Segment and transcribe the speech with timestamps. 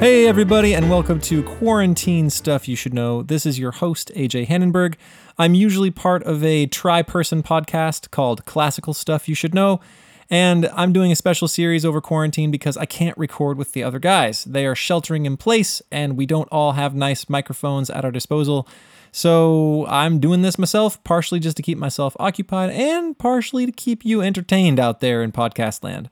[0.00, 3.24] Hey, everybody, and welcome to Quarantine Stuff You Should Know.
[3.24, 4.94] This is your host, AJ Hannenberg.
[5.36, 9.80] I'm usually part of a tri person podcast called Classical Stuff You Should Know,
[10.30, 13.98] and I'm doing a special series over quarantine because I can't record with the other
[13.98, 14.44] guys.
[14.44, 18.68] They are sheltering in place, and we don't all have nice microphones at our disposal.
[19.10, 24.04] So I'm doing this myself, partially just to keep myself occupied and partially to keep
[24.04, 26.08] you entertained out there in podcast land.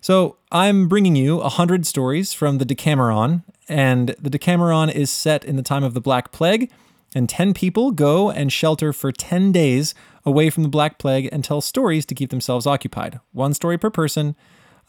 [0.00, 5.56] So I'm bringing you 100 stories from the Decameron, and the Decameron is set in
[5.56, 6.70] the time of the Black Plague,
[7.14, 11.44] and 10 people go and shelter for 10 days away from the Black Plague and
[11.44, 13.20] tell stories to keep themselves occupied.
[13.32, 14.36] One story per person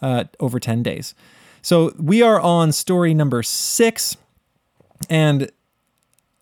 [0.01, 1.13] uh, over 10 days.
[1.61, 4.15] So we are on story number six,
[5.09, 5.51] and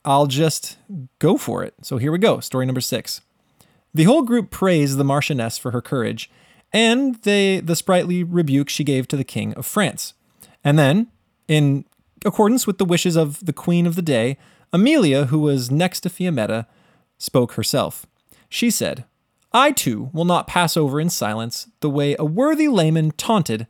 [0.06, 0.78] I'll just
[1.17, 1.73] go for it.
[1.81, 3.22] So here we go, story number six.
[3.94, 6.30] The whole group praised the Marchioness for her courage
[6.72, 10.14] and they, the sprightly rebuke she gave to the King of France.
[10.64, 11.08] And then,
[11.48, 11.86] in
[12.26, 14.38] accordance with the wishes of the Queen of the day,
[14.72, 16.66] Emilia, who was next to Fiammetta,
[17.17, 18.06] spoke herself.
[18.50, 19.06] She said,
[19.52, 23.66] I too will not pass over in silence the way a worthy layman taunted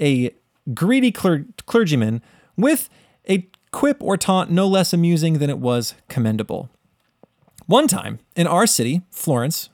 [0.00, 0.34] a
[0.74, 2.22] greedy cler- clergyman
[2.56, 2.88] with
[3.28, 6.70] a quip or taunt no less amusing than it was commendable.
[7.66, 9.70] One time, in our city, Florence,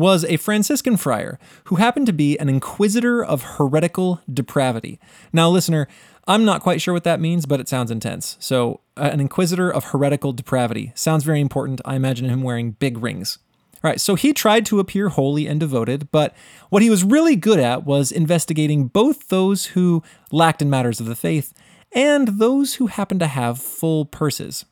[0.00, 4.98] was a Franciscan friar who happened to be an inquisitor of heretical depravity.
[5.32, 5.86] Now, listener,
[6.26, 8.36] I'm not quite sure what that means, but it sounds intense.
[8.40, 11.80] So, uh, an inquisitor of heretical depravity sounds very important.
[11.84, 13.38] I imagine him wearing big rings.
[13.82, 16.34] All right, so he tried to appear holy and devoted, but
[16.68, 21.06] what he was really good at was investigating both those who lacked in matters of
[21.06, 21.52] the faith
[21.92, 24.64] and those who happened to have full purses.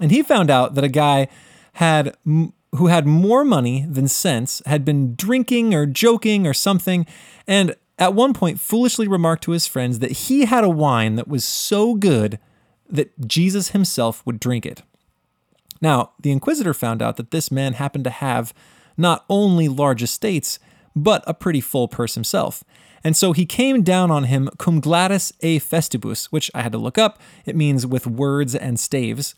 [0.00, 1.28] And he found out that a guy
[1.74, 2.16] had
[2.76, 7.06] who had more money than sense, had been drinking or joking or something,
[7.46, 11.28] and at one point foolishly remarked to his friends that he had a wine that
[11.28, 12.38] was so good
[12.88, 14.82] that Jesus himself would drink it.
[15.80, 18.54] Now, the inquisitor found out that this man happened to have
[18.96, 20.58] not only large estates,
[20.94, 22.64] but a pretty full purse himself.
[23.04, 26.78] And so he came down on him cum gladiis e fustibus, which I had to
[26.78, 27.20] look up.
[27.44, 29.34] It means with words and staves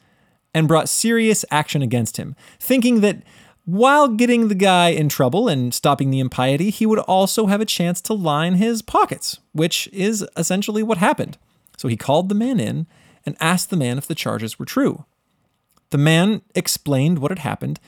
[0.54, 3.22] and brought serious action against him, thinking that
[3.64, 7.66] while getting the guy in trouble and stopping the impiety, he would also have a
[7.66, 11.36] chance to line his pockets, which is essentially what happened.
[11.76, 12.86] So he called the man in
[13.26, 15.04] and asked the man if the charges were true.
[15.90, 17.78] The man explained what had happened,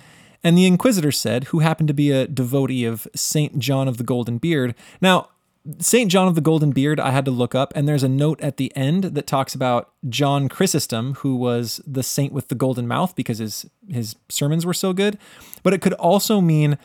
[0.45, 3.59] and the inquisitor said, who happened to be a devotee of St.
[3.59, 4.75] John of the Golden Beard.
[5.01, 5.31] Now,
[5.79, 6.11] St.
[6.11, 8.57] John of the Golden Beard, I had to look up, and there's a note at
[8.57, 13.15] the end that talks about John Chrysostom, who was the saint with the golden mouth
[13.15, 15.19] because his, his sermons were so good.
[15.63, 16.79] But it could also mean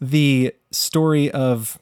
[0.00, 1.78] the story of,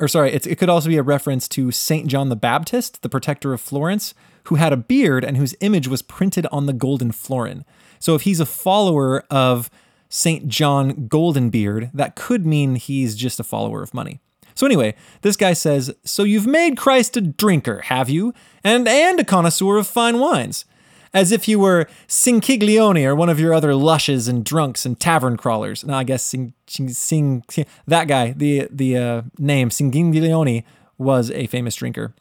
[0.00, 2.06] or sorry, it could also be a reference to St.
[2.06, 6.00] John the Baptist, the protector of Florence, who had a beard and whose image was
[6.00, 7.66] printed on the golden florin.
[7.98, 9.70] So if he's a follower of
[10.08, 10.48] St.
[10.48, 14.20] John Goldenbeard, that could mean he's just a follower of money.
[14.60, 18.34] So anyway, this guy says, "So you've made Christ a drinker, have you?
[18.62, 20.66] And and a connoisseur of fine wines."
[21.14, 25.38] As if you were Cinciglione or one of your other lushes and drunks and tavern
[25.38, 25.82] crawlers.
[25.82, 30.64] Now, I guess Sing, Sing, Sing, that guy, the the uh, name Cinciglione,
[30.98, 32.12] was a famous drinker.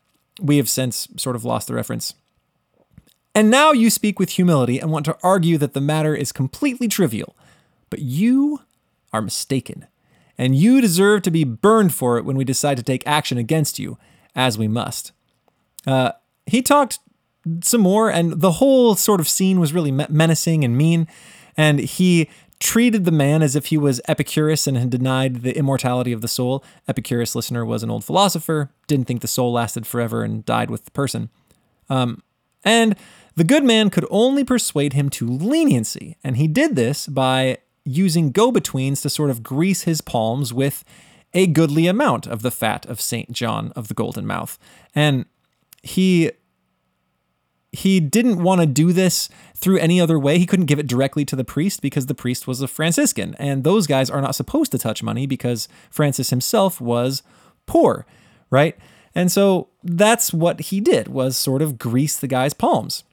[0.41, 2.13] We have since sort of lost the reference.
[3.35, 6.87] And now you speak with humility and want to argue that the matter is completely
[6.87, 7.35] trivial.
[7.89, 8.61] But you
[9.11, 9.87] are mistaken
[10.39, 13.77] and you deserve to be burned for it when we decide to take action against
[13.77, 13.97] you,
[14.35, 15.11] as we must.
[15.85, 16.13] Uh,
[16.45, 16.99] he talked
[17.61, 21.07] some more, and the whole sort of scene was really menacing and mean,
[21.57, 22.29] and he
[22.59, 26.27] treated the man as if he was Epicurus and had denied the immortality of the
[26.27, 26.63] soul.
[26.87, 30.85] Epicurus, listener, was an old philosopher, didn't think the soul lasted forever and died with
[30.85, 31.29] the person.
[31.89, 32.23] Um,
[32.63, 32.95] and
[33.35, 37.57] the good man could only persuade him to leniency, and he did this by
[37.89, 40.83] using go betweens to sort of grease his palms with
[41.33, 43.31] a goodly amount of the fat of St.
[43.31, 44.57] John of the Golden Mouth.
[44.95, 45.25] And
[45.83, 46.31] he
[47.71, 50.39] he didn't want to do this through any other way.
[50.39, 53.63] He couldn't give it directly to the priest because the priest was a Franciscan, and
[53.63, 57.21] those guys are not supposed to touch money because Francis himself was
[57.67, 58.07] poor,
[58.49, 58.75] right?
[59.13, 63.03] And so that's what he did was sort of grease the guy's palms.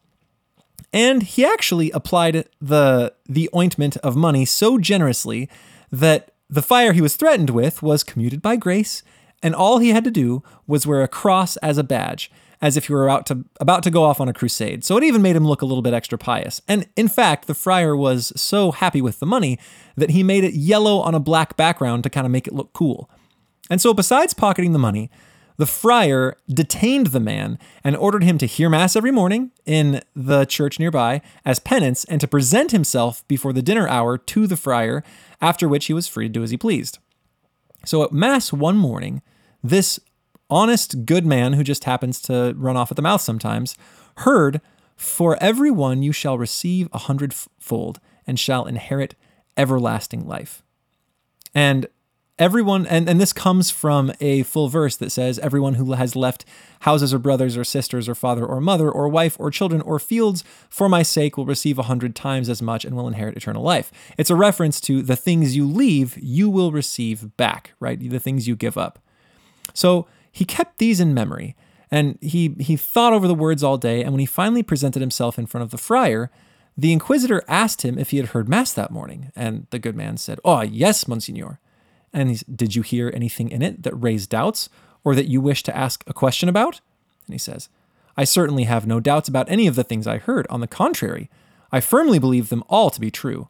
[0.93, 5.49] And he actually applied the the ointment of money so generously
[5.91, 9.03] that the fire he was threatened with was commuted by grace,
[9.43, 12.31] and all he had to do was wear a cross as a badge,
[12.63, 14.85] as if he were about to about to go off on a crusade.
[14.85, 16.63] So it even made him look a little bit extra pious.
[16.69, 19.59] And in fact, the friar was so happy with the money
[19.97, 22.73] that he made it yellow on a black background to kind of make it look
[22.73, 23.11] cool.
[23.69, 25.11] And so besides pocketing the money,
[25.57, 30.45] the friar detained the man and ordered him to hear Mass every morning in the
[30.45, 35.03] church nearby as penance and to present himself before the dinner hour to the friar,
[35.41, 36.99] after which he was free to do as he pleased.
[37.85, 39.23] So at Mass one morning,
[39.63, 39.99] this
[40.51, 43.77] honest, good man who just happens to run off at the mouth sometimes
[44.19, 44.61] heard,
[44.97, 49.15] For every one you shall receive a hundredfold and shall inherit
[49.57, 50.63] everlasting life.
[51.55, 51.87] And
[52.39, 56.45] everyone and, and this comes from a full verse that says everyone who has left
[56.81, 60.45] houses or brothers or sisters or father or mother or wife or children or fields
[60.69, 63.91] for my sake will receive a hundred times as much and will inherit eternal life.
[64.19, 67.99] It's a reference to the things you leave you will receive back right?
[67.99, 68.99] The things you give up.
[69.73, 71.57] So he kept these in memory
[71.91, 75.39] and he he thought over the words all day and when he finally presented himself
[75.39, 76.31] in front of the friar
[76.77, 80.17] the inquisitor asked him if he had heard mass that morning and the good man
[80.17, 81.61] said oh yes monsignor
[82.13, 84.69] and Did you hear anything in it that raised doubts
[85.05, 86.81] or that you wish to ask a question about?
[87.27, 87.69] And he says,
[88.17, 90.47] I certainly have no doubts about any of the things I heard.
[90.49, 91.29] On the contrary,
[91.71, 93.49] I firmly believe them all to be true.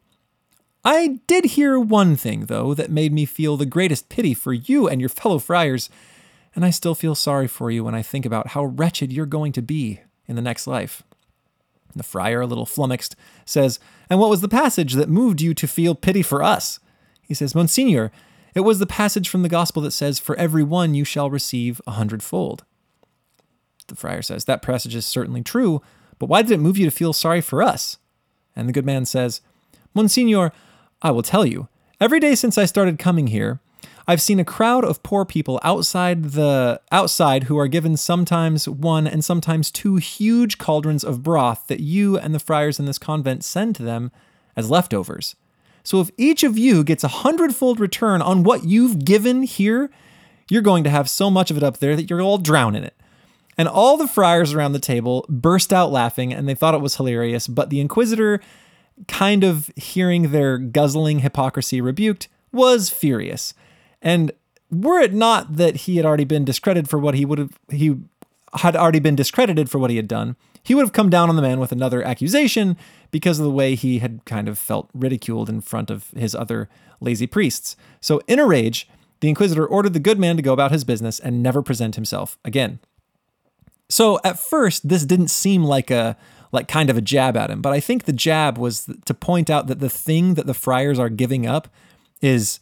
[0.83, 4.87] I did hear one thing, though, that made me feel the greatest pity for you
[4.87, 5.89] and your fellow friars,
[6.55, 9.51] and I still feel sorry for you when I think about how wretched you're going
[9.53, 11.03] to be in the next life.
[11.95, 13.15] The friar, a little flummoxed,
[13.45, 16.79] says, And what was the passage that moved you to feel pity for us?
[17.21, 18.11] He says, Monsignor,
[18.57, 21.79] it was the passage from the gospel that says, For every one you shall receive
[21.85, 22.63] a hundredfold.
[23.87, 25.81] The friar says, That passage is certainly true,
[26.17, 27.97] but why did it move you to feel sorry for us?
[28.55, 29.41] And the good man says,
[29.93, 30.51] Monsignor,
[31.01, 31.67] I will tell you.
[32.01, 33.59] Every day since I started coming here,
[34.07, 39.05] I've seen a crowd of poor people outside the outside who are given sometimes one
[39.05, 43.43] and sometimes two huge cauldrons of broth that you and the friars in this convent
[43.43, 44.11] send to them
[44.55, 45.35] as leftovers.
[45.87, 49.89] So if each of you gets a hundredfold return on what you've given here,
[50.49, 52.83] you're going to have so much of it up there that you're all drown in
[52.83, 52.93] it.
[53.57, 56.97] And all the friars around the table burst out laughing and they thought it was
[56.97, 58.41] hilarious, but the Inquisitor,
[59.07, 63.53] kind of hearing their guzzling hypocrisy rebuked, was furious.
[64.01, 64.33] And
[64.69, 67.95] were it not that he had already been discredited for what he would have he
[68.57, 71.35] had already been discredited for what he had done, he would have come down on
[71.35, 72.77] the man with another accusation
[73.11, 76.69] because of the way he had kind of felt ridiculed in front of his other
[76.99, 77.75] lazy priests.
[78.01, 78.89] So, in a rage,
[79.19, 82.37] the Inquisitor ordered the good man to go about his business and never present himself
[82.43, 82.79] again.
[83.89, 86.17] So, at first, this didn't seem like a
[86.51, 89.49] like kind of a jab at him, but I think the jab was to point
[89.49, 91.67] out that the thing that the friars are giving up
[92.21, 92.61] is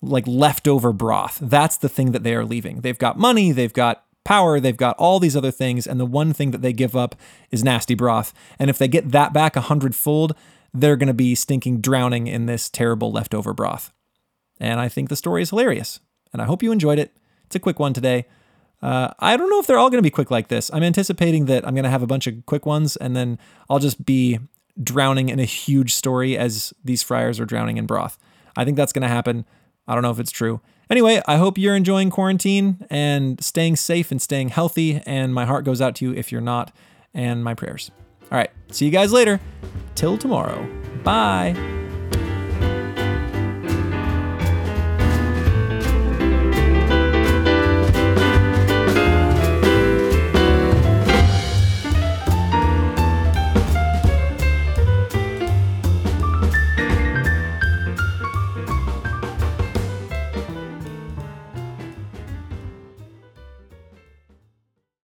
[0.00, 1.38] like leftover broth.
[1.42, 2.80] That's the thing that they are leaving.
[2.80, 6.32] They've got money, they've got power, they've got all these other things, and the one
[6.32, 7.14] thing that they give up
[7.50, 8.34] is nasty broth.
[8.58, 10.34] And if they get that back a hundredfold,
[10.74, 13.92] they're going to be stinking drowning in this terrible leftover broth.
[14.58, 16.00] And I think the story is hilarious,
[16.32, 17.16] and I hope you enjoyed it.
[17.46, 18.26] It's a quick one today.
[18.82, 20.70] Uh, I don't know if they're all going to be quick like this.
[20.74, 23.38] I'm anticipating that I'm going to have a bunch of quick ones, and then
[23.70, 24.40] I'll just be
[24.82, 28.18] drowning in a huge story as these friars are drowning in broth.
[28.56, 29.44] I think that's going to happen.
[29.86, 30.60] I don't know if it's true.
[30.88, 35.02] Anyway, I hope you're enjoying quarantine and staying safe and staying healthy.
[35.06, 36.72] And my heart goes out to you if you're not,
[37.12, 37.90] and my prayers.
[38.30, 39.40] All right, see you guys later.
[39.94, 40.66] Till tomorrow.
[41.02, 41.54] Bye.